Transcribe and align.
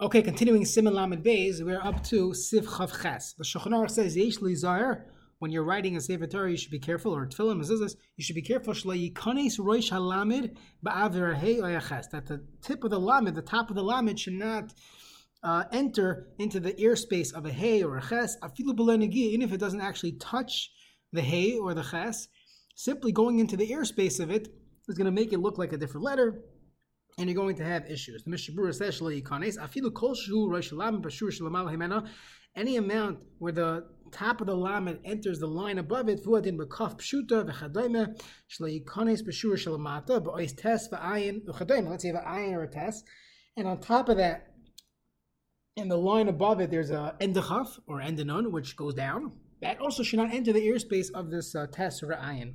Okay, 0.00 0.22
continuing 0.22 0.62
Siman 0.62 0.92
Lamed 0.92 1.24
Beis, 1.24 1.60
we're 1.60 1.80
up 1.82 2.04
to 2.04 2.28
Siv 2.28 2.66
Chav 2.66 3.02
Ches. 3.02 3.32
The 3.32 3.42
Shulchan 3.42 3.90
says 3.90 4.16
Yesh 4.16 4.36
Lizar. 4.36 5.02
When 5.40 5.50
you're 5.50 5.64
writing 5.64 5.96
a 5.96 6.00
Sefer 6.00 6.28
Torah, 6.28 6.52
you 6.52 6.56
should 6.56 6.70
be 6.70 6.78
careful, 6.78 7.12
or 7.12 7.26
Tefillim, 7.26 7.60
Mezuzahs, 7.60 7.96
you 8.16 8.22
should 8.22 8.36
be 8.36 8.42
careful. 8.42 8.74
Shlo 8.74 8.94
Yikanes 8.94 9.58
Roish 9.58 9.90
Halamed 9.90 10.56
Ba'avir 10.86 11.34
Hey 11.34 11.56
Oyaches. 11.56 12.08
That 12.10 12.26
the 12.26 12.44
tip 12.62 12.84
of 12.84 12.90
the 12.90 13.00
Lamed, 13.00 13.34
the 13.34 13.42
top 13.42 13.70
of 13.70 13.74
the 13.74 13.82
Lamed, 13.82 14.20
should 14.20 14.34
not 14.34 14.72
uh, 15.42 15.64
enter 15.72 16.28
into 16.38 16.60
the 16.60 16.74
airspace 16.74 17.34
of 17.34 17.44
a 17.44 17.50
Hey 17.50 17.82
or 17.82 17.96
a 17.96 18.00
Ches. 18.00 18.38
Afilu 18.38 18.76
B'lenegi, 18.76 19.16
even 19.16 19.42
if 19.42 19.52
it 19.52 19.58
doesn't 19.58 19.80
actually 19.80 20.12
touch 20.12 20.70
the 21.12 21.22
Hey 21.22 21.58
or 21.58 21.74
the 21.74 21.82
Ches, 21.82 22.28
simply 22.76 23.10
going 23.10 23.40
into 23.40 23.56
the 23.56 23.68
airspace 23.68 24.20
of 24.20 24.30
it 24.30 24.46
is 24.86 24.96
going 24.96 25.06
to 25.06 25.10
make 25.10 25.32
it 25.32 25.40
look 25.40 25.58
like 25.58 25.72
a 25.72 25.76
different 25.76 26.04
letter 26.04 26.40
and 27.18 27.28
you're 27.28 27.36
going 27.36 27.56
to 27.56 27.64
have 27.64 27.84
issues. 27.90 28.22
The 28.22 28.30
Mishna 28.30 28.54
Berura 28.54 28.74
says, 28.74 29.00
Afilu 29.00 29.92
kol 29.92 30.14
shu 30.14 30.48
rosh 30.48 30.72
bashur 30.72 31.30
shalamal 31.30 31.70
himena, 31.74 32.08
any 32.56 32.76
amount 32.76 33.18
where 33.38 33.52
the 33.52 33.84
top 34.12 34.40
of 34.40 34.46
the 34.46 34.54
lamed 34.54 35.00
enters 35.04 35.40
the 35.40 35.46
line 35.46 35.78
above 35.78 36.08
it, 36.08 36.24
vuadin 36.24 36.56
bekaf 36.56 36.96
pshuta 36.96 37.50
v'chadayme, 37.50 38.20
shleikones 38.48 39.22
bashur 39.22 39.54
shalamata, 39.54 40.22
ba'ois 40.22 40.56
tes 40.56 40.88
v'ayin 40.88 41.44
v'chadayme. 41.44 41.90
Let's 41.90 42.04
say 42.04 42.12
the 42.12 42.18
ayin 42.18 42.52
or 42.52 42.62
a 42.62 42.70
tes, 42.70 43.02
and 43.56 43.66
on 43.66 43.80
top 43.80 44.08
of 44.08 44.16
that, 44.16 44.46
in 45.76 45.88
the 45.88 45.98
line 45.98 46.28
above 46.28 46.60
it, 46.60 46.70
there's 46.70 46.90
a 46.90 47.14
endachaf 47.20 47.78
or 47.86 48.00
endanon, 48.00 48.50
which 48.50 48.76
goes 48.76 48.94
down. 48.94 49.32
That 49.60 49.80
also 49.80 50.02
should 50.02 50.18
not 50.18 50.32
enter 50.32 50.52
the 50.52 50.66
airspace 50.66 51.10
of 51.14 51.30
this 51.30 51.54
uh, 51.54 51.66
tes 51.66 52.02
or 52.02 52.14
ayin. 52.14 52.54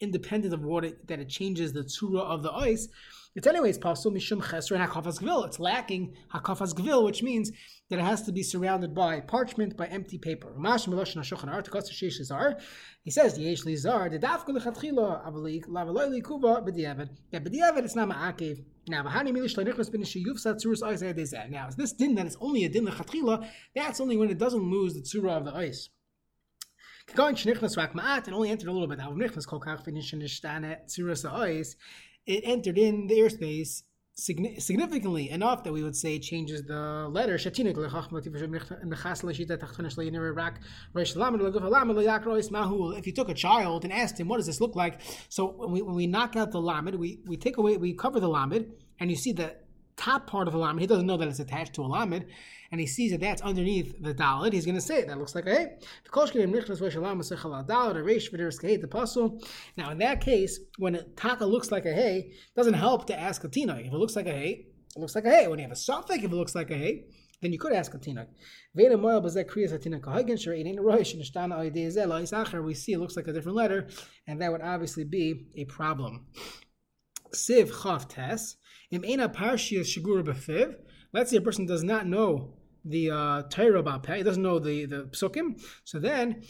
independent 0.00 0.54
of 0.54 0.62
what 0.62 0.84
it, 0.84 1.06
that 1.08 1.20
it 1.20 1.28
changes 1.28 1.72
the 1.72 1.82
tsura 1.82 2.20
of 2.20 2.42
the 2.42 2.52
ice, 2.52 2.88
it's 3.36 3.46
anyways 3.46 3.78
possible 3.78 4.16
mishum 4.16 4.42
chesra 4.42 4.76
and 4.76 4.90
hakafas 4.90 5.20
gvil. 5.20 5.46
It's 5.46 5.60
lacking 5.60 6.16
hakafas 6.34 6.74
gvil, 6.74 7.04
which 7.04 7.22
means 7.22 7.52
that 7.88 8.00
it 8.00 8.04
has 8.04 8.22
to 8.22 8.32
be 8.32 8.42
surrounded 8.42 8.92
by 8.92 9.20
parchment, 9.20 9.76
by 9.76 9.86
empty 9.86 10.18
paper. 10.18 10.52
He 13.04 13.10
says 13.10 13.38
yesh 13.38 13.62
lizar 13.62 14.10
the 14.10 14.18
dafka 14.18 14.48
lechatchila 14.48 15.24
avalik 15.24 15.66
lavaloi 15.68 16.20
likuva 16.20 16.66
b'diavad. 16.66 17.10
That 17.30 17.44
b'diavad 17.44 17.84
it's 17.84 17.94
not 17.94 18.08
ma'akev. 18.08 18.64
Now, 18.88 19.04
v'hani 19.04 19.32
milish 19.32 19.54
leinichos 19.54 19.92
bin 19.92 20.02
sheyuf 20.02 20.44
satzuras 20.44 20.82
ice 20.82 21.50
Now, 21.50 21.68
this 21.76 21.92
din 21.92 22.16
that 22.16 22.26
is 22.26 22.36
only 22.40 22.64
a 22.64 22.68
din 22.68 22.84
lechatchila. 22.84 23.48
That's 23.76 24.00
only 24.00 24.16
when 24.16 24.30
it 24.30 24.38
doesn't 24.38 24.60
lose 24.60 24.94
the 24.94 25.02
tsura 25.02 25.36
of 25.36 25.44
the 25.44 25.54
ice. 25.54 25.88
Going 27.14 27.34
shnichnas 27.34 27.76
rak 27.76 27.94
ma'at 27.94 28.26
and 28.26 28.34
only 28.34 28.50
entered 28.50 28.68
a 28.68 28.72
little 28.72 28.88
bit. 28.88 28.98
Now, 28.98 29.10
nichnas 29.12 29.46
kol 29.46 29.60
kach 29.60 29.84
tzuras 29.86 31.74
It 32.26 32.42
entered 32.44 32.78
in 32.78 33.06
the 33.06 33.18
airspace 33.18 33.82
significantly 34.14 35.30
enough 35.30 35.64
that 35.64 35.72
we 35.72 35.82
would 35.82 35.96
say 35.96 36.16
it 36.16 36.20
changes 36.20 36.62
the 36.62 37.08
letter. 37.10 37.34
If 37.34 37.44
you 43.06 43.12
took 43.12 43.28
a 43.28 43.34
child 43.34 43.84
and 43.84 43.92
asked 43.92 44.20
him, 44.20 44.28
what 44.28 44.36
does 44.36 44.46
this 44.46 44.60
look 44.60 44.76
like? 44.76 45.00
So 45.28 45.46
when 45.46 45.72
we, 45.72 45.82
when 45.82 45.94
we 45.94 46.06
knock 46.06 46.36
out 46.36 46.52
the 46.52 46.60
lamed, 46.60 46.94
we, 46.96 47.20
we 47.26 47.36
take 47.36 47.56
away, 47.56 47.76
we 47.76 47.94
cover 47.94 48.20
the 48.20 48.28
lamed, 48.28 48.66
and 48.98 49.10
you 49.10 49.16
see 49.16 49.32
the 49.32 49.56
top 50.00 50.26
part 50.26 50.48
of 50.48 50.54
a 50.54 50.58
lamed. 50.58 50.80
He 50.80 50.86
doesn't 50.86 51.06
know 51.06 51.16
that 51.16 51.28
it's 51.28 51.40
attached 51.40 51.74
to 51.74 51.82
a 51.82 51.86
lamed 51.86 52.26
and 52.72 52.80
he 52.80 52.86
sees 52.86 53.10
that 53.10 53.20
that's 53.20 53.42
underneath 53.42 54.00
the 54.00 54.14
dalit, 54.14 54.52
he's 54.52 54.64
going 54.64 54.76
to 54.76 54.80
say 54.80 55.00
it. 55.00 55.08
That 55.08 55.18
looks 55.18 55.34
like 55.34 55.46
a 55.46 55.50
hey. 55.50 55.66
Now, 59.76 59.90
in 59.90 59.98
that 59.98 60.20
case, 60.20 60.60
when 60.78 60.94
a 60.94 61.02
taka 61.02 61.44
looks 61.44 61.72
like 61.72 61.84
a 61.86 61.92
hey, 61.92 62.30
doesn't 62.54 62.74
help 62.74 63.06
to 63.06 63.18
ask 63.18 63.42
a 63.44 63.48
tina. 63.48 63.74
If 63.76 63.92
it 63.92 63.98
looks 63.98 64.14
like 64.14 64.26
a 64.26 64.32
hey, 64.32 64.66
it 64.96 65.00
looks 65.00 65.16
like 65.16 65.24
a 65.24 65.30
hey. 65.30 65.48
When 65.48 65.58
you 65.58 65.64
have 65.64 65.72
a 65.72 65.76
suffix, 65.76 66.22
if 66.24 66.30
it 66.30 66.34
looks 66.34 66.54
like 66.54 66.70
a 66.70 66.76
hey, 66.76 67.06
then 67.42 67.52
you 67.52 67.58
could 67.58 67.72
ask 67.72 67.92
a 67.94 67.98
tina. 67.98 68.28
We 68.74 68.84
see 68.84 68.92
it 72.92 72.98
looks 72.98 73.16
like 73.16 73.26
a 73.26 73.32
different 73.32 73.56
letter, 73.56 73.88
and 74.28 74.40
that 74.40 74.52
would 74.52 74.62
obviously 74.62 75.02
be 75.04 75.46
a 75.56 75.64
problem. 75.64 76.26
Siv 77.34 77.70
chav 77.70 78.08
tes. 78.08 78.56
Let's 78.92 79.08
say 81.30 81.36
a 81.36 81.40
person 81.40 81.66
does 81.66 81.84
not 81.84 82.06
know 82.06 82.54
the 82.84 83.10
uh, 83.10 83.42
Torah 83.42 83.78
about 83.78 84.02
Peh. 84.02 84.16
He 84.16 84.22
doesn't 84.22 84.42
know 84.42 84.58
the, 84.58 84.86
the 84.86 85.04
psukim. 85.12 85.60
So 85.84 85.98
then, 86.00 86.42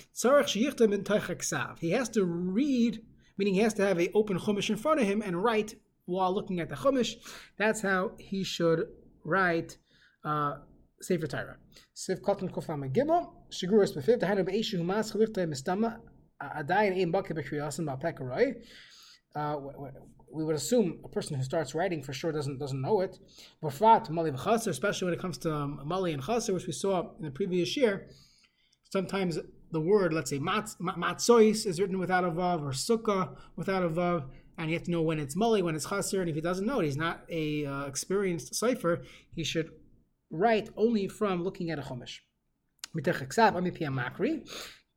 he 1.81 1.91
has 1.91 2.09
to 2.11 2.25
read, 2.25 3.03
meaning 3.37 3.55
he 3.55 3.61
has 3.61 3.75
to 3.75 3.87
have 3.87 3.99
an 3.99 4.09
open 4.15 4.39
chumash 4.39 4.71
in 4.71 4.77
front 4.77 5.01
of 5.01 5.07
him 5.07 5.23
and 5.23 5.43
write 5.43 5.75
while 6.07 6.33
looking 6.35 6.61
at 6.61 6.69
the 6.69 6.77
chumash. 6.77 7.17
That's 7.59 7.83
how 7.83 8.13
he 8.19 8.43
should 8.45 8.87
write 9.25 9.77
uh, 10.25 10.55
Sefer 11.03 11.27
Torah. 11.27 11.57
Siv 11.95 12.21
Katan 12.21 12.51
Kufam 12.51 12.91
Gimel, 12.93 13.33
Shiguras 13.51 13.95
Befiv, 13.97 14.21
Tahanu 14.21 14.49
Beishu 14.49 14.79
Humas 14.79 15.13
Chalifta 15.13 15.47
Mistama, 15.47 15.99
Adayin 16.41 16.99
Ein 17.01 17.13
Bakir 17.13 17.35
Bekriyasim 17.37 17.85
Ba'Pekaroy. 17.87 18.55
We 20.33 20.45
would 20.45 20.57
assume 20.57 21.01
a 21.05 21.09
person 21.09 21.37
who 21.37 21.43
starts 21.43 21.75
writing 21.75 22.03
for 22.03 22.13
sure 22.13 22.33
doesn't 22.33 22.59
doesn't 22.59 22.81
know 22.81 23.01
it. 23.01 23.19
especially 23.63 25.05
when 25.07 25.15
it 25.15 25.21
comes 25.21 25.39
to 25.39 25.53
um, 25.53 25.81
mali 25.85 26.13
and 26.13 26.23
chaser, 26.23 26.55
which 26.55 26.67
we 26.67 26.73
saw 26.73 27.11
in 27.19 27.25
the 27.25 27.31
previous 27.31 27.77
year. 27.77 28.09
Sometimes 28.91 29.39
the 29.73 29.81
word, 29.81 30.13
let's 30.13 30.31
say 30.31 30.39
matzois, 30.39 31.67
is 31.67 31.81
written 31.81 31.99
without 31.99 32.25
a 32.25 32.31
vav, 32.31 32.63
or 32.63 32.71
sukkah 32.71 33.37
without 33.57 33.83
a 33.83 33.89
vav, 33.89 34.29
and 34.59 34.71
you 34.71 34.77
have 34.77 34.85
to 34.85 34.91
know 34.91 35.03
when 35.03 35.19
it's 35.19 35.37
mali, 35.37 35.63
when 35.63 35.75
it's 35.75 35.89
chaser, 35.89 36.21
and 36.21 36.29
if 36.29 36.35
he 36.35 36.41
doesn't 36.41 36.67
know 36.67 36.81
it, 36.81 36.85
he's 36.87 36.97
not 36.97 37.25
a 37.29 37.67
uh, 37.67 37.85
experienced 37.85 38.55
cipher. 38.55 39.03
He 39.35 39.45
should 39.45 39.71
write 40.31 40.71
only 40.77 41.09
from 41.09 41.43
looking 41.43 41.71
at 41.71 41.79
a 41.79 41.83
chumash, 41.83 42.19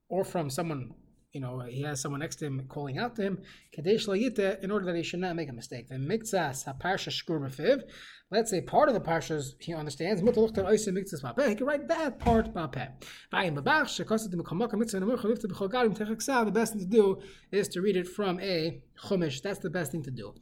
or 0.10 0.24
from 0.24 0.50
someone 0.50 0.94
you 1.34 1.42
know, 1.42 1.60
he 1.62 1.82
has 1.82 2.00
someone 2.00 2.22
next 2.22 2.36
to 2.38 2.46
him 2.46 2.66
calling 2.70 3.00
out 3.00 3.16
to 3.16 3.24
him, 3.24 3.40
in 3.76 4.72
order 4.72 4.86
that 4.86 4.96
he 4.96 5.04
should 5.04 5.20
not 5.20 5.36
make 5.36 5.50
a 5.50 5.54
mistake. 5.54 5.90
The 5.90 5.96
mikzas 5.96 6.64
haparsha 6.66 7.10
shkur 7.10 7.84
Let's 8.30 8.52
say 8.52 8.62
part 8.62 8.88
of 8.88 8.94
the 8.96 9.02
parshas 9.02 9.54
he 9.60 9.74
understands. 9.74 10.22
He 10.22 10.28
can 10.28 11.66
write 11.68 11.88
that 11.88 12.20
part. 12.20 12.54
The 12.54 12.70
best 16.54 16.74
thing 16.74 16.82
to 16.82 16.88
do 16.88 17.22
is 17.52 17.68
to 17.68 17.82
read 17.82 17.98
it 17.98 18.08
from 18.08 18.40
a 18.40 18.82
chumash. 19.04 19.42
That's 19.42 19.60
the 19.60 19.70
best 19.70 19.92
thing 19.92 20.04
to 20.04 20.12
do. 20.12 20.34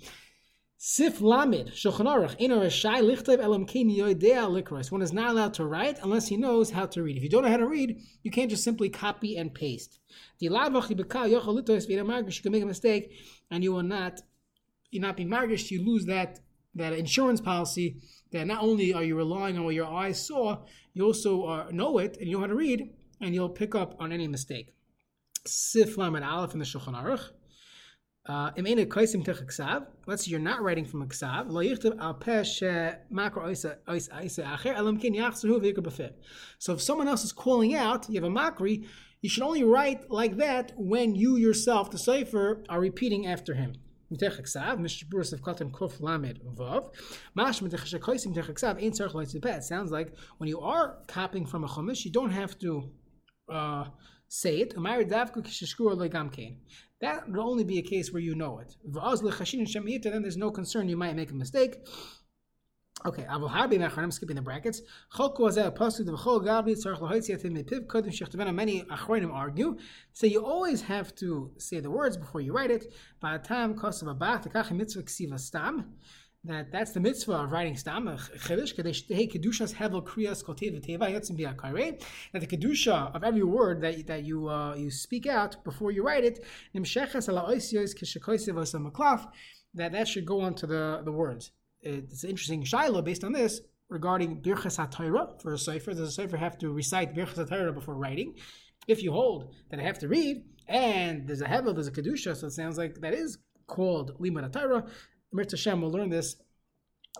Sif 0.83 1.19
Lamid, 1.19 1.73
Shulchan 1.73 2.07
Aruch, 2.07 2.41
Ino 2.41 2.59
Rashai 2.59 3.03
Lichtev 3.03 3.39
Elam 3.39 3.67
Kini 3.67 3.99
Yoidea 3.99 4.49
Likros. 4.49 4.91
One 4.91 5.03
is 5.03 5.13
not 5.13 5.29
allowed 5.29 5.53
to 5.53 5.65
write 5.67 5.99
unless 6.01 6.27
he 6.27 6.37
knows 6.37 6.71
how 6.71 6.87
to 6.87 7.03
read. 7.03 7.17
If 7.17 7.21
you 7.21 7.29
don't 7.29 7.43
know 7.43 7.51
how 7.51 7.57
to 7.57 7.67
read, 7.67 8.01
you 8.23 8.31
can't 8.31 8.49
just 8.49 8.63
simply 8.63 8.89
copy 8.89 9.37
and 9.37 9.53
paste. 9.53 9.99
The 10.39 10.47
Lavachi 10.47 10.99
Bekal 10.99 11.29
Yochel 11.29 11.61
Litos 11.61 11.87
Margish, 11.87 12.37
you 12.37 12.41
can 12.41 12.51
make 12.51 12.63
a 12.63 12.65
mistake 12.65 13.11
and 13.51 13.63
you 13.63 13.71
will 13.71 13.83
not, 13.83 14.21
you 14.89 14.99
not 14.99 15.15
be 15.15 15.23
Margish, 15.23 15.69
you 15.69 15.85
lose 15.85 16.05
that, 16.05 16.39
that 16.73 16.93
insurance 16.93 17.41
policy 17.41 18.01
that 18.31 18.47
not 18.47 18.63
only 18.63 18.91
are 18.91 19.03
you 19.03 19.15
relying 19.15 19.59
on 19.59 19.65
what 19.65 19.75
your 19.75 19.85
eyes 19.85 20.25
saw, 20.25 20.63
you 20.95 21.05
also 21.05 21.69
know 21.69 21.99
it 21.99 22.17
and 22.17 22.27
you 22.27 22.37
know 22.37 22.41
how 22.41 22.47
to 22.47 22.55
read, 22.55 22.89
and 23.21 23.35
you'll 23.35 23.49
pick 23.49 23.75
up 23.75 23.95
on 23.99 24.11
any 24.11 24.27
mistake. 24.27 24.73
Sif 25.45 25.95
Lamid 25.97 26.25
Aleph 26.25 26.53
in 26.53 26.59
the 26.59 26.65
Shulchan 26.65 26.95
Aruch. 26.95 27.29
Let's 28.27 30.25
say 30.25 30.31
you're 30.31 30.39
not 30.39 30.61
writing 30.61 30.85
from 30.85 31.01
a 31.01 31.07
ksav. 31.07 31.47
So 36.59 36.73
if 36.73 36.81
someone 36.81 37.07
else 37.07 37.23
is 37.23 37.31
calling 37.31 37.73
out, 37.73 38.07
you 38.09 38.21
have 38.21 38.23
a 38.23 38.29
makri, 38.29 38.85
you 39.21 39.29
should 39.29 39.43
only 39.43 39.63
write 39.63 40.11
like 40.11 40.37
that 40.37 40.71
when 40.77 41.15
you 41.15 41.37
yourself, 41.37 41.89
the 41.89 41.97
cipher, 41.97 42.63
are 42.69 42.79
repeating 42.79 43.25
after 43.25 43.55
him. 43.55 43.73
It 44.11 44.19
sounds 49.63 49.91
like 49.91 50.13
when 50.37 50.49
you 50.49 50.59
are 50.59 50.97
copying 51.07 51.45
from 51.45 51.63
a 51.63 51.67
chumash, 51.67 52.03
you 52.05 52.11
don't 52.11 52.31
have 52.31 52.59
to 52.59 52.91
uh, 53.49 53.85
say 54.27 54.59
it. 54.61 54.73
That 57.01 57.27
would 57.27 57.39
only 57.39 57.63
be 57.63 57.79
a 57.79 57.81
case 57.81 58.11
where 58.11 58.21
you 58.21 58.35
know 58.35 58.59
it. 58.59 58.75
Then 58.85 60.21
there's 60.21 60.37
no 60.37 60.51
concern 60.51 60.87
you 60.87 60.97
might 60.97 61.15
make 61.15 61.31
a 61.31 61.35
mistake. 61.35 61.77
Okay, 63.03 63.25
I'm 63.27 64.11
skipping 64.11 64.35
the 64.35 64.41
brackets. 64.43 64.81
The. 65.17 65.71
Many 68.53 68.83
Achronim 68.83 69.33
argue. 69.33 69.77
So 70.13 70.27
you 70.27 70.45
always 70.45 70.81
have 70.83 71.15
to 71.15 71.51
say 71.57 71.79
the 71.79 71.89
words 71.89 72.17
before 72.17 72.41
you 72.41 72.53
write 72.53 72.69
it. 72.69 72.93
Ba'atam 73.23 73.73
Kosav 73.73 74.15
Abach 74.15 74.43
That 76.43 76.71
that's 76.71 76.91
the 76.91 76.99
mitzvah 76.99 77.33
of 77.33 77.51
writing 77.51 77.77
stam 77.77 78.07
chiddush 78.07 78.75
kadesh 78.75 79.07
tehe 79.07 79.31
kedushas 79.31 79.75
hevel 79.75 80.03
kriyas 80.03 80.43
kotev 80.43 80.83
teva 80.85 81.11
yotzim 81.11 81.37
biakare. 81.39 82.01
That 82.33 82.39
the 82.39 82.47
kedusha 82.47 83.15
of 83.15 83.23
every 83.23 83.43
word 83.43 83.81
that 83.81 84.07
that 84.07 84.23
you 84.23 84.47
uh, 84.47 84.75
you 84.75 84.89
speak 84.89 85.27
out 85.27 85.63
before 85.63 85.91
you 85.91 86.03
write 86.03 86.23
it 86.23 86.43
nimshechas 86.75 87.29
ala 87.29 87.43
oisios. 87.53 87.93
That 89.73 89.91
that 89.91 90.07
should 90.07 90.25
go 90.25 90.41
on 90.41 90.55
to 90.55 90.67
the 90.67 91.01
the 91.05 91.11
words 91.11 91.51
it's 91.81 92.23
an 92.23 92.29
interesting 92.29 92.63
shiloh 92.63 93.01
based 93.01 93.23
on 93.23 93.31
this 93.31 93.61
regarding 93.89 94.41
Birchas 94.41 94.77
HaTorah 94.77 95.41
for 95.41 95.53
a 95.53 95.57
Sefer. 95.57 95.91
Does 95.91 95.99
a 95.99 96.11
Sefer 96.11 96.37
have 96.37 96.57
to 96.59 96.71
recite 96.71 97.13
Birchas 97.15 97.49
HaTorah 97.49 97.73
before 97.73 97.95
writing? 97.95 98.35
If 98.87 99.03
you 99.03 99.11
hold 99.11 99.53
that 99.69 99.79
I 99.79 99.83
have 99.83 99.99
to 99.99 100.07
read, 100.07 100.43
and 100.67 101.27
there's 101.27 101.41
a 101.41 101.45
Hevel, 101.45 101.73
there's 101.73 101.87
a 101.87 101.91
Kedusha, 101.91 102.35
so 102.35 102.47
it 102.47 102.51
sounds 102.51 102.77
like 102.77 102.95
that 103.01 103.13
is 103.13 103.37
called 103.67 104.17
Limud 104.19 104.49
HaTorah. 104.51 104.89
Mirta 105.33 105.51
Hashem 105.51 105.81
will 105.81 105.91
learn 105.91 106.09
this 106.09 106.35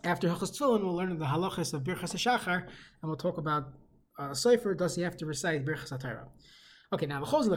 after 0.04 0.28
Hilchas 0.28 0.58
Tefillin. 0.58 0.84
We'll 0.84 0.96
learn 0.96 1.18
the 1.18 1.26
halachas 1.26 1.74
of 1.74 1.84
Birchas 1.84 2.14
HaShachar, 2.14 2.64
and 2.64 3.04
we'll 3.04 3.16
talk 3.16 3.38
about 3.38 3.74
uh, 4.20 4.34
Sefer. 4.34 4.74
Does 4.74 4.96
he 4.96 5.02
have 5.02 5.16
to 5.18 5.26
recite 5.26 5.66
Birchas 5.66 5.98
HaTorah? 5.98 6.28
Okay, 6.94 7.06
now 7.06 7.24
as 7.24 7.32
long 7.32 7.40
as 7.40 7.48
you 7.48 7.54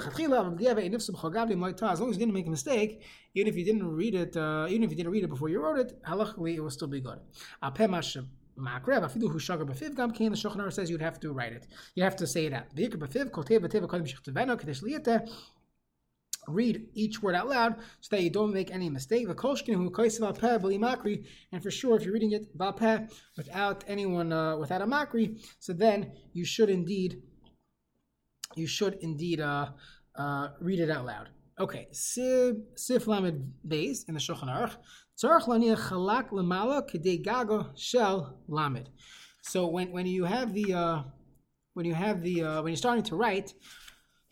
didn't 2.21 2.35
make 2.35 2.47
a 2.47 2.51
mistake, 2.51 3.03
even 3.35 3.49
if 3.49 3.56
you 3.56 3.65
didn't 3.65 3.85
read 3.85 4.15
it, 4.15 4.37
uh, 4.37 4.67
even 4.69 4.85
if 4.85 4.91
you 4.91 4.97
didn't 4.97 5.11
read 5.11 5.25
it 5.25 5.29
before 5.29 5.49
you 5.49 5.61
wrote 5.61 5.81
it, 5.81 6.01
halachically 6.05 6.55
it 6.55 6.61
will 6.61 6.71
still 6.71 6.87
be 6.87 7.00
good. 7.00 7.19
Makrev, 7.61 8.33
says 10.73 10.89
you'd 10.89 11.03
have 11.03 11.19
to 11.19 11.33
write 11.33 11.53
it. 11.53 11.67
You 11.97 12.05
have 12.05 12.15
to 12.15 12.29
say 12.29 12.47
it 12.47 12.53
out. 12.53 12.67
Read 16.49 16.88
each 16.94 17.23
word 17.23 17.35
out 17.35 17.49
loud 17.49 17.76
so 18.00 18.17
that 18.17 18.23
you 18.23 18.31
don't 18.31 18.52
make 18.52 18.70
any 18.70 18.91
mistake. 18.91 19.26
And 19.26 19.38
for 19.38 19.56
sure, 21.70 21.96
if 21.96 22.05
you're 22.05 22.12
reading 22.12 22.32
it 22.32 22.46
without 23.37 23.85
anyone 23.87 24.32
uh, 24.32 24.56
without 24.56 24.82
a 24.82 24.87
makri, 24.87 25.41
so 25.58 25.73
then 25.73 26.12
you 26.32 26.44
should 26.44 26.70
indeed 26.70 27.23
you 28.56 28.67
should 28.67 28.94
indeed 29.00 29.41
uh, 29.41 29.69
uh, 30.17 30.49
read 30.61 30.81
it 30.81 30.91
out 30.91 31.06
loud. 31.06 31.29
Okay, 31.58 31.87
Sif 31.93 33.06
Lamed 33.06 33.52
Beis 33.67 34.08
in 34.08 34.14
the 34.14 34.20
Shulchan 34.20 34.49
Aruch. 34.49 34.76
Tzarech 35.17 35.43
laniach 35.43 35.88
chalak 35.88 36.31
lemala 36.31 36.82
gago 37.25 37.70
shel 37.76 38.40
lamed. 38.49 38.88
So 39.43 39.69
when, 39.69 39.93
when 39.93 40.06
you 40.06 40.25
have 40.25 40.52
the 40.52 40.75
uh, 40.75 41.02
when 41.75 41.87
you 41.87 41.94
have 41.94 42.23
the 42.23 42.43
uh, 42.43 42.62
when 42.62 42.73
you're 42.73 42.76
starting 42.76 43.05
to 43.05 43.17
write, 43.17 43.55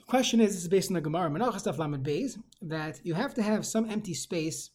the 0.03 0.11
question 0.11 0.41
is 0.41 0.55
this 0.55 0.63
is 0.63 0.69
based 0.69 0.91
on 0.91 0.95
the 0.95 1.01
Gemara 1.01 1.31
Menachas 1.31 1.65
Daf 1.65 1.79
Lamed 1.79 2.05
Beis 2.05 2.37
that 2.61 3.01
you 3.05 3.15
have 3.15 3.35
to 3.35 3.43
have 3.43 3.65
some 3.65 3.89
empty 3.89 4.15
space 4.15 4.71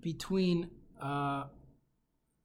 between 0.00 0.70
uh, 1.02 1.44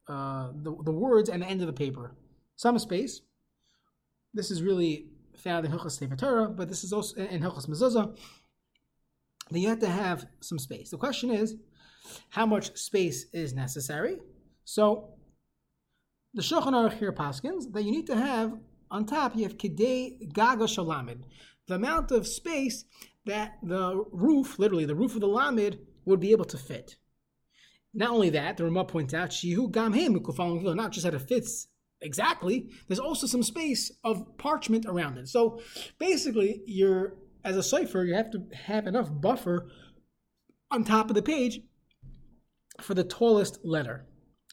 uh, 0.08 0.52
the 0.64 0.75
the 0.84 0.92
words 0.92 1.30
and 1.30 1.42
the 1.44 1.46
end 1.46 1.62
of 1.62 1.68
the 1.68 1.74
paper. 1.74 2.16
Some 2.56 2.80
space. 2.80 3.22
This 4.34 4.50
is 4.50 4.64
really 4.64 5.06
found 5.38 5.66
in 5.66 5.72
Hilchas 5.72 5.92
Sefer 5.92 6.48
but 6.48 6.68
this 6.68 6.84
is 6.84 6.92
also 6.92 7.16
in 7.18 7.42
Hilchas 7.42 7.68
Mezuzah. 7.68 8.18
Then 9.52 9.62
you 9.62 9.69
have 9.69 9.80
to 9.80 9.90
have 9.90 10.25
some 10.42 10.60
space. 10.60 10.90
The 10.90 10.98
question 10.98 11.30
is, 11.30 11.56
how 12.30 12.46
much 12.46 12.75
space 12.78 13.28
is 13.31 13.54
necessary? 13.54 14.18
So, 14.66 15.14
the 16.34 16.42
Shulchan 16.42 16.74
Aruch 16.74 16.98
here 16.98 17.14
paskins 17.14 17.72
that 17.72 17.84
you 17.84 17.92
need 17.92 18.08
to 18.08 18.16
have 18.16 18.58
on 18.92 19.06
top. 19.06 19.36
You 19.36 19.44
have 19.44 19.58
kidei 19.58 20.31
gaga 20.34 20.66
shalamid, 20.66 21.19
the 21.68 21.75
amount 21.75 22.12
of 22.12 22.28
space 22.28 22.86
that 23.25 23.58
the 23.62 24.04
roof, 24.12 24.58
literally 24.58 24.86
the 24.86 24.96
roof 24.96 25.16
of 25.16 25.22
the 25.22 25.28
lamid, 25.28 25.80
would 26.06 26.19
be 26.19 26.31
able 26.31 26.46
to 26.46 26.58
fit. 26.58 26.96
Not 27.94 28.12
only 28.12 28.30
that, 28.31 28.58
the 28.58 28.64
Ramah 28.64 28.86
points 28.86 29.14
out, 29.14 29.30
Shihu 29.30 29.72
gam 29.72 29.92
not 30.75 30.92
just 30.92 31.04
that 31.04 31.14
it 31.14 31.28
fits 31.28 31.68
exactly, 32.02 32.69
there's 32.88 33.00
also 33.00 33.28
some 33.28 33.44
space 33.44 33.92
of 34.04 34.38
parchment 34.38 34.86
around 34.86 35.18
it. 35.18 35.28
So 35.28 35.62
basically, 36.00 36.62
you're 36.66 37.16
as 37.44 37.58
a 37.58 37.64
cipher, 37.64 38.04
you 38.04 38.14
have 38.14 38.31
to 38.31 38.44
have 38.54 38.88
enough 38.88 39.10
buffer 39.10 39.69
on 40.69 40.84
top 40.84 41.10
of 41.10 41.16
the 41.16 41.22
page 41.22 41.62
for 42.81 42.94
the 42.94 43.04
tallest 43.04 43.60
letter. 43.64 44.06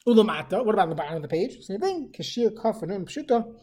Ulamata, 0.07 0.63
what 0.63 0.73
about 0.73 0.89
the 0.89 0.95
bottom 0.95 1.15
of 1.15 1.21
the 1.21 1.27
page? 1.27 1.61
Same 1.61 1.79
thing. 1.79 2.11
Kashir 2.17 2.51
kaf 2.61 2.81
and 2.83 3.07
pshuta 3.07 3.53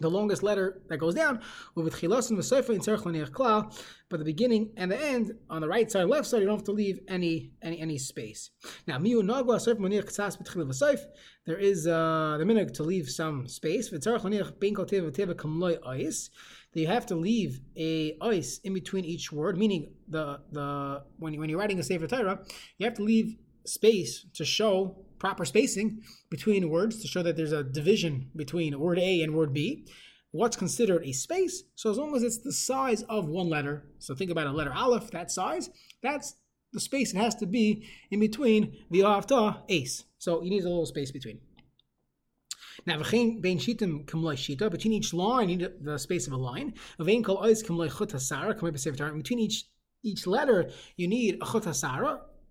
the 0.00 0.10
longest 0.10 0.42
letter 0.42 0.82
that 0.88 0.98
goes 0.98 1.14
down 1.14 1.40
with 1.74 1.94
chilasin 1.94 2.36
v'soifa 2.36 2.70
in 2.70 2.80
tzarech 2.80 3.04
l'niach 3.04 3.30
klal, 3.30 3.72
but 4.08 4.18
the 4.18 4.24
beginning 4.24 4.72
and 4.76 4.90
the 4.90 5.00
end 5.00 5.32
on 5.48 5.60
the 5.60 5.68
right 5.68 5.90
side, 5.90 6.02
and 6.02 6.10
left 6.10 6.26
side, 6.26 6.40
you 6.40 6.46
don't 6.46 6.56
have 6.56 6.64
to 6.64 6.72
leave 6.72 7.00
any 7.08 7.52
any 7.62 7.80
any 7.80 7.98
space. 7.98 8.50
Now 8.86 8.98
miu 8.98 9.22
nagwa 9.22 9.56
soif 9.56 9.78
l'niach 9.78 10.04
ktsas 10.04 10.36
b'tchil. 10.40 10.98
There 11.46 11.58
is 11.58 11.86
uh, 11.86 12.36
the 12.38 12.44
minhag 12.44 12.72
to 12.74 12.82
leave 12.82 13.08
some 13.10 13.46
space. 13.46 13.90
Kol 13.90 13.98
teva 13.98 15.10
teva 15.12 15.34
kamloi 15.34 15.78
ois. 15.86 16.30
That 16.72 16.80
you 16.80 16.86
have 16.88 17.06
to 17.06 17.14
leave 17.14 17.60
a 17.76 18.16
ice 18.20 18.58
in 18.64 18.74
between 18.74 19.04
each 19.04 19.30
word, 19.30 19.56
meaning 19.56 19.92
the 20.08 20.40
the 20.50 21.04
when 21.18 21.32
you, 21.32 21.40
when 21.40 21.48
you're 21.48 21.58
writing 21.58 21.78
a 21.78 21.84
sefer 21.84 22.08
Torah, 22.08 22.40
you 22.78 22.84
have 22.84 22.94
to 22.94 23.02
leave 23.04 23.36
space 23.64 24.26
to 24.34 24.44
show 24.44 24.96
proper 25.24 25.46
spacing 25.46 26.02
between 26.28 26.68
words 26.68 27.00
to 27.00 27.08
show 27.08 27.22
that 27.22 27.34
there's 27.34 27.52
a 27.52 27.64
division 27.64 28.28
between 28.36 28.78
word 28.78 28.98
A 28.98 29.22
and 29.22 29.34
word 29.34 29.54
B. 29.54 29.86
What's 30.32 30.54
considered 30.54 31.02
a 31.02 31.12
space? 31.12 31.62
So 31.76 31.90
as 31.90 31.96
long 31.96 32.14
as 32.14 32.22
it's 32.22 32.36
the 32.36 32.52
size 32.52 33.04
of 33.04 33.26
one 33.26 33.48
letter, 33.48 33.86
so 33.98 34.14
think 34.14 34.30
about 34.30 34.48
a 34.48 34.52
letter 34.52 34.74
aleph, 34.74 35.10
that 35.12 35.30
size, 35.30 35.70
that's 36.02 36.34
the 36.74 36.80
space 36.80 37.14
it 37.14 37.16
has 37.16 37.34
to 37.36 37.46
be 37.46 37.88
in 38.10 38.20
between 38.20 38.76
the 38.90 39.00
avta 39.00 39.32
ah, 39.32 39.62
ace. 39.70 40.04
So 40.18 40.42
you 40.42 40.50
need 40.50 40.64
a 40.64 40.68
little 40.68 40.84
space 40.84 41.10
between. 41.10 41.40
Now, 42.84 42.98
between 42.98 43.42
each 43.42 45.14
line, 45.14 45.48
you 45.48 45.56
need 45.56 45.70
the 45.80 45.98
space 45.98 46.26
of 46.26 46.34
a 46.34 46.36
line. 46.36 46.74
Between 46.98 47.24
each 49.38 49.64
each 50.06 50.26
letter, 50.26 50.70
you 50.98 51.08
need 51.08 51.38
a 51.40 51.46
chut 51.46 51.64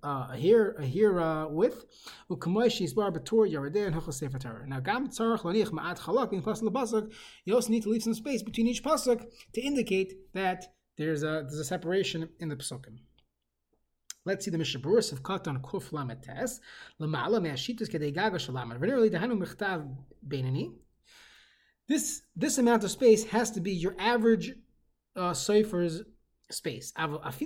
uh, 0.04 0.32
here 0.34 0.80
here 0.82 1.20
uh, 1.20 1.48
with 1.48 1.86
u'kamoish 2.30 2.94
bar 2.94 3.12
b'tor 3.12 3.50
yaradeh 3.52 3.88
and 3.88 3.96
hilchos 3.96 4.16
sefer 4.16 4.38
Torah. 4.38 4.68
Now 4.68 4.80
gam 4.80 5.08
tzarich 5.08 5.42
laniach 5.42 5.72
ma'at 5.72 6.00
chalak 6.00 6.34
in 6.34 6.42
pasuk 6.42 6.72
pasuk. 6.72 7.12
You 7.46 7.56
also 7.56 7.70
need 7.70 7.84
to 7.84 7.89
leave 7.89 8.04
some 8.04 8.13
space 8.13 8.44
between 8.44 8.68
each 8.68 8.84
pasuk 8.84 9.25
to 9.54 9.62
indicate 9.62 10.13
that 10.34 10.66
there's 10.98 11.24
a 11.24 11.46
there's 11.48 11.60
a 11.60 11.66
separation 11.66 12.30
in 12.39 12.50
the 12.50 12.56
pasukim. 12.56 13.00
Let's 14.25 14.46
see 14.46 14.51
the 14.51 14.58
Mishaburis 14.58 15.12
of 15.12 15.22
Katan 15.22 15.60
Kuf 15.62 15.89
Lametes. 15.89 16.62
Lamala 17.01 17.42
Me'ashitas 17.42 17.89
Kedei 17.89 18.13
Gaga 18.13 18.38
Shalamet. 18.38 18.80
Generally, 18.80 19.10
Dehanu 19.10 19.38
Mechtav 19.38 19.94
Beinani. 20.25 20.72
This 21.89 22.22
this 22.36 22.58
amount 22.58 22.86
of 22.86 22.92
space 22.92 23.25
has 23.25 23.51
to 23.51 23.60
be 23.60 23.72
your 23.72 23.96
average 24.00 24.54
uh, 25.18 25.34
cipher's 25.34 26.04
space. 26.53 26.93
Let's 26.98 27.38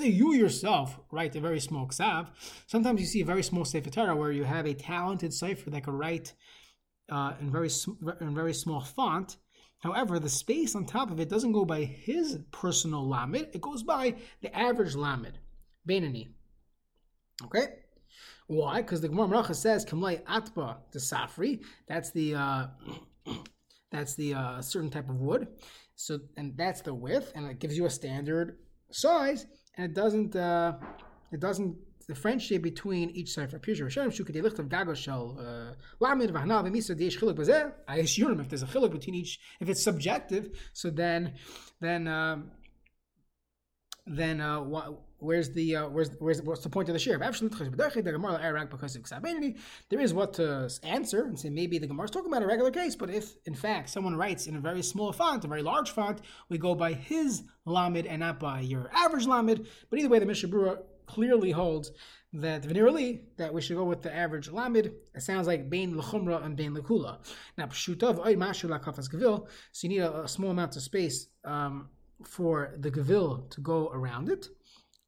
say 0.00 0.08
you 0.08 0.34
yourself 0.34 1.00
write 1.10 1.36
a 1.36 1.40
very 1.40 1.60
small 1.60 1.86
ksav. 1.86 2.28
Sometimes 2.66 3.00
you 3.00 3.06
see 3.06 3.20
a 3.20 3.24
very 3.24 3.42
small 3.42 3.64
sefer 3.64 3.90
Torah 3.90 4.16
where 4.16 4.32
you 4.32 4.44
have 4.44 4.66
a 4.66 4.74
talented 4.74 5.32
cipher 5.32 5.70
that 5.70 5.84
can 5.84 5.94
write 5.94 6.34
uh, 7.10 7.34
in 7.40 7.50
very 7.50 7.70
in 8.20 8.34
very 8.34 8.54
small 8.54 8.80
font. 8.80 9.36
However, 9.80 10.18
the 10.18 10.28
space 10.28 10.74
on 10.74 10.84
top 10.84 11.10
of 11.10 11.20
it 11.20 11.30
doesn't 11.30 11.52
go 11.52 11.64
by 11.64 11.84
his 11.84 12.38
personal 12.52 13.08
lamed; 13.08 13.48
it 13.52 13.60
goes 13.60 13.82
by 13.82 14.16
the 14.42 14.54
average 14.56 14.94
lamed, 14.94 15.38
Benani. 15.88 16.28
Okay. 17.44 17.66
Why? 18.46 18.82
Because 18.82 19.00
the 19.00 19.08
Gemara 19.08 19.28
Maracha 19.28 19.54
says 19.54 19.86
Kamlei 19.86 20.22
Atba 20.26 20.78
to 20.92 20.98
Safri. 20.98 21.62
That's 21.86 22.10
the 22.10 22.34
uh, 22.34 22.66
that's 23.92 24.14
the 24.16 24.34
uh, 24.34 24.60
certain 24.60 24.90
type 24.90 25.08
of 25.08 25.20
wood. 25.20 25.48
So 26.00 26.18
and 26.38 26.56
that's 26.56 26.80
the 26.80 26.94
width, 26.94 27.30
and 27.34 27.46
it 27.50 27.58
gives 27.58 27.76
you 27.76 27.84
a 27.84 27.90
standard 27.90 28.56
size, 28.90 29.44
and 29.76 29.84
it 29.84 29.94
doesn't 29.94 30.34
uh, 30.34 30.72
it 31.30 31.40
doesn't 31.40 31.76
differentiate 32.08 32.62
between 32.62 33.10
each 33.10 33.34
cipher. 33.34 33.58
Uh, 33.58 33.62
I 37.86 37.96
assume 37.98 38.40
if 38.40 38.48
there's 38.48 38.62
a 38.62 38.66
chiluk 38.66 38.92
between 38.92 39.14
each, 39.14 39.38
if 39.60 39.68
it's 39.68 39.82
subjective, 39.84 40.58
so 40.72 40.88
then 40.88 41.34
then 41.82 42.08
um, 42.08 42.50
then 44.06 44.40
uh, 44.40 44.60
where's 45.20 45.50
the 45.50 45.76
uh, 45.76 45.88
where's 45.88 46.10
where's 46.18 46.42
what's 46.42 46.62
the 46.62 46.68
point 46.68 46.88
of 46.88 46.92
the 46.94 46.98
share? 46.98 47.18
There 49.88 50.00
is 50.00 50.14
what 50.14 50.34
to 50.34 50.70
answer 50.82 51.24
and 51.24 51.38
say 51.38 51.50
maybe 51.50 51.78
the 51.78 51.86
Gemara 51.86 52.04
is 52.04 52.10
talking 52.10 52.30
about 52.30 52.42
a 52.42 52.46
regular 52.46 52.70
case, 52.70 52.96
but 52.96 53.10
if 53.10 53.36
in 53.44 53.54
fact 53.54 53.90
someone 53.90 54.16
writes 54.16 54.46
in 54.46 54.56
a 54.56 54.60
very 54.60 54.82
small 54.82 55.12
font, 55.12 55.44
a 55.44 55.48
very 55.48 55.62
large 55.62 55.90
font, 55.90 56.20
we 56.48 56.58
go 56.58 56.74
by 56.74 56.92
his 56.92 57.42
lamed 57.64 58.06
and 58.06 58.20
not 58.20 58.40
by 58.40 58.60
your 58.60 58.90
average 58.92 59.26
lamed. 59.26 59.66
But 59.88 59.98
either 59.98 60.08
way, 60.08 60.18
the 60.18 60.26
Mishna 60.26 60.48
Berura 60.48 60.78
clearly 61.06 61.50
holds 61.50 61.92
that 62.32 62.62
venerally 62.62 63.22
that 63.36 63.52
we 63.52 63.60
should 63.60 63.76
go 63.76 63.84
with 63.84 64.02
the 64.02 64.14
average 64.14 64.48
lamid. 64.50 64.92
It 65.14 65.22
sounds 65.22 65.46
like 65.46 65.68
bein 65.68 65.94
lechumra 65.94 66.44
and 66.44 66.56
bein 66.56 66.74
lekula. 66.76 67.18
Now 67.58 67.66
pshutav 67.66 68.24
oy 68.24 68.36
mashu 68.36 68.68
lakafas 68.68 69.10
gavil. 69.10 69.48
So 69.72 69.86
you 69.86 69.88
need 69.88 69.98
a, 69.98 70.22
a, 70.22 70.28
small 70.28 70.50
amount 70.50 70.76
of 70.76 70.82
space 70.82 71.26
um, 71.44 71.88
for 72.24 72.74
the 72.78 72.90
gavil 72.90 73.48
to 73.50 73.60
go 73.60 73.90
around 73.92 74.28
it. 74.28 74.48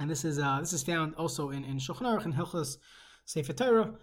and 0.00 0.10
this 0.10 0.24
is 0.24 0.38
uh, 0.38 0.58
this 0.60 0.72
is 0.72 0.82
found 0.82 1.14
also 1.16 1.50
in 1.50 1.64
in 1.64 1.78
Shulchan 1.78 2.02
Aruch 2.02 2.24
and 2.24 2.34
Hilchos 2.34 2.76
Sefer 3.24 3.52
Torah. 3.52 3.94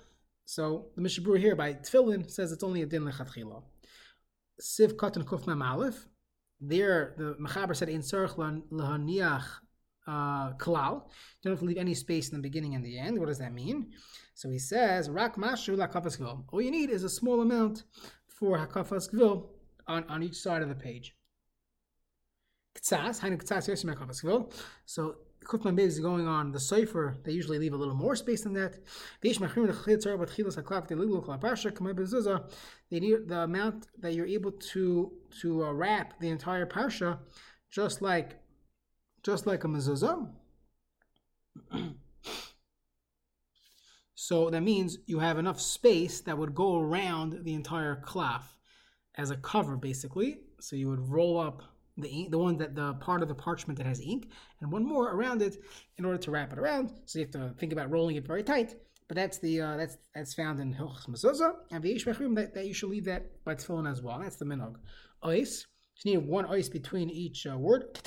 So 0.46 0.88
the 0.96 1.02
Mishabur 1.02 1.40
here 1.40 1.56
by 1.56 1.74
Tfilin 1.74 2.30
says 2.30 2.52
it's 2.52 2.64
only 2.64 2.82
a 2.82 2.86
din 2.86 3.04
lechatchila. 3.04 3.64
Siv 4.62 4.94
Katan 4.94 5.24
Kuf 5.24 5.48
Aleph. 5.48 6.06
There, 6.62 7.16
the 7.18 7.36
Mechaber 7.36 7.76
said 7.76 7.90
in 7.90 8.02
Tzarech 8.02 8.36
Lahaniach 8.72 9.44
uh, 10.08 10.54
Klal. 10.54 11.04
Don't 11.44 11.54
have 11.54 11.60
to 11.60 11.66
leave 11.66 11.78
any 11.78 11.94
space 11.94 12.30
in 12.30 12.38
the 12.38 12.42
beginning 12.42 12.76
and 12.76 12.86
the 12.86 12.98
end. 12.98 13.20
What 13.20 13.28
does 13.28 13.40
that 13.40 13.54
mean? 13.54 13.92
So 14.36 14.50
he 14.50 14.60
says, 14.60 15.10
Rak 15.10 15.36
Mashu 15.36 15.76
Lakafas 15.76 16.18
Gvil. 16.20 16.44
All 16.50 16.62
you 16.62 16.72
need 16.72 16.90
is 16.90 17.04
a 17.04 17.10
small 17.10 17.42
amount 17.42 17.84
for 18.28 18.58
Hakafas 18.58 19.14
Gvil 19.14 19.48
on, 19.88 20.04
on 20.06 20.24
each 20.24 20.36
side 20.36 20.62
of 20.62 20.70
the 20.70 20.76
page. 20.76 21.16
Ktsas, 22.80 23.20
Hainu 23.20 23.42
Ktsas 23.42 23.70
Yosim 23.70 23.94
Hakafas 23.94 24.24
Gvil. 24.24 24.54
So 24.86 25.16
Kufman 25.46 25.80
is 25.80 26.00
going 26.00 26.28
on 26.28 26.52
the 26.52 26.60
cipher, 26.60 27.16
they 27.24 27.32
usually 27.32 27.60
leave 27.60 27.74
a 27.74 27.78
little 27.78 27.96
more 27.96 28.16
space 28.16 28.42
than 28.42 28.54
that. 28.54 28.80
They 29.22 29.30
need 33.00 33.28
the 33.28 33.40
amount 33.40 33.88
that 34.00 34.14
you're 34.14 34.26
able 34.26 34.52
to 34.52 35.12
to 35.42 35.66
uh, 35.66 35.72
wrap 35.72 36.20
the 36.20 36.30
entire 36.30 36.66
parsha, 36.66 37.20
just 37.72 38.02
like 38.02 38.40
just 39.24 39.48
like 39.48 39.64
a 39.64 39.68
mezuzah. 39.68 40.30
so 44.16 44.50
that 44.50 44.62
means 44.62 44.98
you 45.06 45.20
have 45.20 45.38
enough 45.38 45.62
space 45.62 46.22
that 46.22 46.38
would 46.38 46.56
go 46.56 46.80
around 46.80 47.44
the 47.44 47.54
entire 47.54 47.96
cloth 47.96 48.58
as 49.16 49.32
a 49.32 49.38
cover, 49.38 49.78
basically. 49.78 50.40
So 50.60 50.76
you 50.76 50.90
would 50.90 51.10
roll 51.10 51.40
up 51.40 51.64
the 51.98 52.10
ink, 52.10 52.32
the 52.32 52.38
one 52.38 52.58
that 52.58 52.76
the 52.76 52.94
part 52.96 53.22
of 53.22 53.28
the 53.28 53.36
parchment 53.36 53.78
that 53.78 53.88
has 53.88 54.02
ink, 54.02 54.30
and 54.62 54.72
one 54.72 54.86
more 54.86 55.12
around 55.12 55.42
it 55.42 55.58
in 55.98 56.06
order 56.06 56.18
to 56.18 56.32
wrap 56.32 56.52
it 56.52 56.60
around. 56.60 56.92
So 57.06 57.20
you 57.20 57.26
have 57.26 57.32
to 57.32 57.54
think 57.58 57.74
about 57.74 57.90
rolling 57.92 58.16
it 58.16 58.26
very 58.28 58.44
tight. 58.44 58.76
But 59.08 59.16
that's 59.16 59.38
the 59.38 59.62
uh, 59.62 59.78
that's 59.78 59.98
that's 60.14 60.34
found 60.34 60.60
in 60.60 60.74
Hilchos 60.74 61.08
Mezuzah 61.08 61.54
and 61.72 61.84
V'yish 61.84 62.06
that, 62.36 62.54
that 62.56 62.66
you 62.66 62.74
should 62.74 62.90
leave 62.90 63.06
that 63.06 63.44
by 63.46 63.56
tefillin 63.56 63.90
as 63.90 64.02
well. 64.02 64.20
That's 64.20 64.38
the 64.38 64.46
minog. 64.46 64.76
Ois. 65.24 65.66
You 66.04 66.18
need 66.20 66.28
one 66.28 66.46
ois 66.46 66.70
between 66.70 67.10
each 67.10 67.48
uh, 67.48 67.58
word. 67.58 67.98
But 68.04 68.06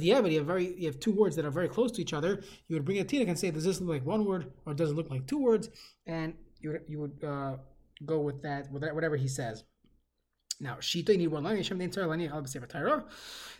yeah, 0.00 0.20
but 0.22 0.30
you 0.30 0.38
have 0.38 0.46
very 0.46 0.74
you 0.80 0.86
have 0.86 1.00
two 1.00 1.12
words 1.12 1.36
that 1.36 1.44
are 1.44 1.50
very 1.50 1.68
close 1.68 1.92
to 1.92 2.00
each 2.00 2.14
other. 2.14 2.42
You 2.66 2.76
would 2.76 2.86
bring 2.86 3.00
a 3.00 3.04
tinik 3.04 3.28
and 3.28 3.38
say, 3.38 3.50
does 3.50 3.64
this 3.64 3.80
look 3.80 3.90
like 3.90 4.06
one 4.06 4.24
word 4.24 4.50
or 4.64 4.72
does 4.72 4.90
it 4.90 4.94
look 4.94 5.10
like 5.10 5.26
two 5.26 5.38
words? 5.38 5.68
And 6.06 6.32
you 6.60 6.70
would, 6.70 6.82
you 6.88 6.98
would 7.00 7.22
uh, 7.22 7.56
go 8.06 8.20
with 8.20 8.40
that, 8.42 8.72
with 8.72 8.80
that, 8.82 8.94
whatever 8.94 9.16
he 9.16 9.28
says. 9.28 9.64
Now, 10.62 10.76
Shita, 10.76 11.08
you 11.10 11.18
need 11.18 11.26
one 11.26 11.42
line. 11.42 11.56
Hashem, 11.56 11.76
the 11.76 11.84
entire 11.84 12.06
line, 12.06 12.20
you 12.20 12.30
Sefer 12.46 12.66
Torah. 12.66 13.04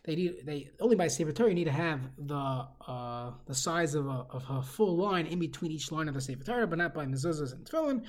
They 0.05 0.15
need, 0.15 0.47
they 0.47 0.71
only 0.81 0.95
by 0.95 1.09
Sefer 1.09 1.33
Torah 1.33 1.49
you 1.49 1.55
need 1.57 1.65
to 1.65 1.73
have 1.73 2.01
the 2.17 2.67
uh, 2.87 3.33
the 3.45 3.55
size 3.55 3.97
of 3.97 4.07
a, 4.07 4.25
of 4.31 4.45
a 4.49 4.63
full 4.63 4.97
line 4.97 5.27
in 5.27 5.41
between 5.41 5.73
each 5.73 5.91
line 5.91 6.07
of 6.07 6.15
the 6.15 6.21
Sefer 6.21 6.45
Torah, 6.45 6.67
but 6.69 6.79
not 6.79 6.95
by 6.95 7.05
mezuzahs 7.05 7.53
and 7.53 7.67
tefillin. 7.67 8.05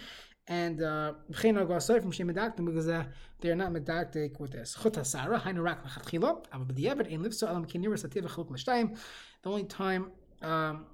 And 0.45 0.77
v'chein 0.77 1.57
uh, 1.57 1.73
aside 1.73 2.03
from 2.03 2.11
shem 2.11 2.27
medaktim 2.27 2.65
because 2.65 2.87
uh, 2.87 3.05
they 3.41 3.49
are 3.49 3.55
not 3.55 3.71
medaktik 3.71 4.39
with 4.39 4.51
this. 4.51 4.77
Chut 4.79 4.93
hasara 4.93 5.41
hainu 5.41 5.63
rak 5.63 5.83
lechatchila. 5.83 6.45
Ava 6.53 6.65
b'diavad 6.65 7.11
ein 7.11 7.23
livso 7.23 7.49
alam 7.49 7.65
kinira 7.65 7.97
sativ 7.97 8.23
v'chaluk 8.27 8.51
l'shtayim. 8.51 8.95
The 9.41 9.49
only 9.49 9.63
time 9.63 10.11
um, 10.43 10.85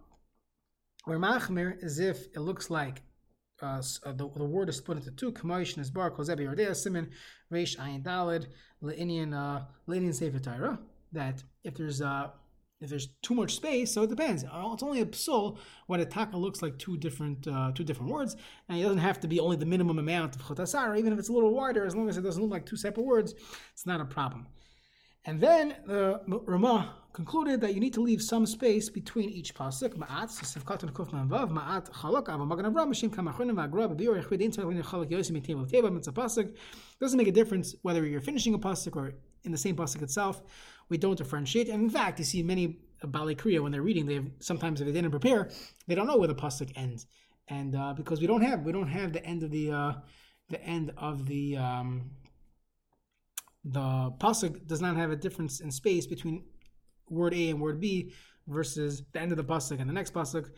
where 1.03 1.19
machmir 1.19 1.83
is 1.83 1.99
if 1.99 2.27
it 2.33 2.39
looks 2.39 2.69
like 2.69 3.01
uh, 3.61 3.81
uh, 4.05 4.11
the, 4.11 4.29
the 4.35 4.43
word 4.43 4.69
is 4.69 4.77
split 4.77 4.97
into 4.97 5.11
two. 5.11 5.31
Kamoish 5.31 5.77
and 5.77 5.85
Isbar, 5.85 6.11
Kozebi 6.11 6.41
Yordea, 6.41 6.71
Siman, 6.71 7.09
Reish, 7.51 7.77
Ayin 7.77 8.03
Dalid, 8.03 8.47
Leinian, 8.83 9.33
uh, 9.33 9.65
Leinian 9.87 10.13
Sefer 10.13 10.39
Torah. 10.39 10.79
That 11.11 11.43
if 11.63 11.75
there's 11.75 12.01
uh, 12.01 12.29
if 12.81 12.89
there's 12.89 13.09
too 13.21 13.33
much 13.33 13.55
space, 13.55 13.91
so 13.91 14.03
it 14.03 14.09
depends. 14.09 14.43
Uh, 14.43 14.69
it's 14.73 14.83
only 14.83 15.01
a 15.01 15.05
psul 15.05 15.57
when 15.87 15.99
a 15.99 16.05
taka 16.05 16.37
looks 16.37 16.61
like 16.61 16.77
two 16.77 16.97
different 16.97 17.47
uh, 17.47 17.71
two 17.73 17.83
different 17.83 18.11
words, 18.11 18.35
and 18.69 18.79
it 18.79 18.83
doesn't 18.83 18.99
have 18.99 19.19
to 19.21 19.27
be 19.27 19.39
only 19.39 19.57
the 19.57 19.65
minimum 19.65 19.99
amount 19.99 20.35
of 20.35 20.41
chotasar. 20.43 20.97
Even 20.97 21.11
if 21.11 21.19
it's 21.19 21.29
a 21.29 21.33
little 21.33 21.53
wider, 21.53 21.85
as 21.85 21.95
long 21.95 22.07
as 22.07 22.17
it 22.17 22.21
doesn't 22.21 22.41
look 22.41 22.51
like 22.51 22.65
two 22.65 22.77
separate 22.77 23.03
words, 23.03 23.33
it's 23.73 23.85
not 23.85 23.99
a 23.99 24.05
problem. 24.05 24.47
And 25.25 25.41
then 25.41 25.75
the 25.85 26.21
Ramah 26.27 26.95
concluded 27.19 27.59
that 27.59 27.73
you 27.73 27.81
need 27.81 27.93
to 27.93 27.99
leave 27.99 28.21
some 28.21 28.45
space 28.45 28.87
between 28.89 29.29
each 29.29 29.53
pasuk. 29.53 29.91
Ma'at 30.01 30.29
sifkat 30.51 30.83
and 30.83 30.93
kuf 30.93 31.09
vav 31.11 31.49
ma'at 31.59 31.85
chalak 31.99 32.29
ava 32.33 32.45
magan 32.45 32.65
avram 32.69 32.87
mishim 32.91 33.09
kamachunim 33.15 33.55
v'agra 33.59 33.85
b'bior 33.91 34.15
yechvid 34.19 34.39
l'nei 34.39 34.81
chalak 34.81 35.09
yosim 35.11 35.33
mitim 35.37 35.61
l'teva 35.61 35.91
mitzvah 35.91 36.13
pasuk. 36.13 36.55
Doesn't 37.01 37.17
make 37.17 37.27
a 37.27 37.37
difference 37.39 37.75
whether 37.81 38.05
you're 38.05 38.21
finishing 38.21 38.53
a 38.53 38.59
pasuk 38.67 38.95
or 38.95 39.15
in 39.43 39.51
the 39.51 39.57
same 39.57 39.75
pasuk 39.75 40.01
itself. 40.01 40.41
We 40.87 40.97
don't 40.97 41.17
differentiate. 41.17 41.67
And 41.67 41.83
in 41.83 41.89
fact, 41.89 42.19
you 42.19 42.25
see 42.25 42.41
many 42.41 42.77
Bali 43.03 43.35
Kriya 43.35 43.61
when 43.61 43.73
they're 43.73 43.81
reading, 43.81 44.05
they 44.05 44.13
have, 44.13 44.29
sometimes 44.39 44.79
if 44.79 44.87
they 44.87 44.93
didn't 44.93 45.11
prepare, 45.11 45.49
they 45.87 45.95
don't 45.95 46.07
know 46.07 46.15
where 46.15 46.29
the 46.29 46.35
pasuk 46.35 46.71
ends, 46.77 47.05
and 47.49 47.75
uh, 47.75 47.93
because 47.97 48.21
we 48.21 48.27
don't 48.27 48.43
have 48.43 48.61
we 48.61 48.71
don't 48.71 48.87
have 48.99 49.11
the 49.11 49.25
end 49.25 49.43
of 49.43 49.51
the 49.51 49.71
uh, 49.71 49.93
the 50.47 50.63
end 50.63 50.93
of 50.97 51.25
the 51.25 51.57
um, 51.57 52.11
the 53.65 54.13
pasuk 54.21 54.65
does 54.67 54.79
not 54.79 54.95
have 54.95 55.11
a 55.11 55.17
difference 55.17 55.59
in 55.59 55.69
space 55.69 56.07
between 56.07 56.45
word 57.09 57.33
A 57.33 57.49
and 57.49 57.61
word 57.61 57.79
B 57.79 58.13
versus 58.47 59.03
the 59.13 59.19
end 59.21 59.31
of 59.31 59.37
the 59.37 59.43
pasuk 59.43 59.79
and 59.79 59.89
the 59.89 59.93
next 59.93 60.13
pasuk, 60.13 60.49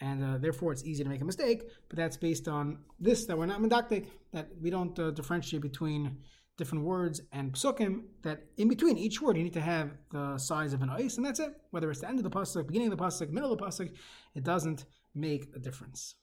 and 0.00 0.22
uh, 0.22 0.38
therefore 0.38 0.72
it's 0.72 0.84
easy 0.84 1.02
to 1.02 1.08
make 1.08 1.20
a 1.20 1.24
mistake. 1.24 1.70
But 1.88 1.96
that's 1.96 2.16
based 2.16 2.48
on 2.48 2.78
this 3.00 3.26
that 3.26 3.36
we're 3.36 3.46
not 3.46 3.60
medaktik, 3.60 4.06
that 4.32 4.48
we 4.60 4.70
don't 4.70 4.98
uh, 4.98 5.10
differentiate 5.10 5.62
between 5.62 6.18
different 6.56 6.84
words 6.84 7.20
and 7.32 7.52
psukim. 7.52 8.02
That 8.22 8.44
in 8.56 8.68
between 8.68 8.98
each 8.98 9.20
word 9.20 9.36
you 9.36 9.44
need 9.44 9.54
to 9.54 9.60
have 9.60 9.90
the 10.10 10.38
size 10.38 10.72
of 10.72 10.82
an 10.82 10.90
ice, 10.90 11.16
and 11.16 11.26
that's 11.26 11.40
it. 11.40 11.54
Whether 11.70 11.90
it's 11.90 12.00
the 12.00 12.08
end 12.08 12.18
of 12.18 12.24
the 12.24 12.30
pasuk, 12.30 12.66
beginning 12.66 12.92
of 12.92 12.98
the 12.98 13.04
pasuk, 13.04 13.30
middle 13.30 13.52
of 13.52 13.58
the 13.58 13.64
pasuk, 13.64 13.92
it 14.34 14.44
doesn't 14.44 14.84
make 15.14 15.48
a 15.54 15.58
difference. 15.58 16.14